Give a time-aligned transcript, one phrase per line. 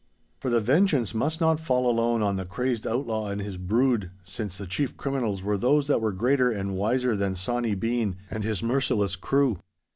[0.39, 4.57] For the vengeance must not fall alone on the crazed outlaw and his brood, since
[4.57, 8.63] the chief criminals were those that were greater and wiser than Sawny Bean and his
[8.63, 9.59] merciless crew.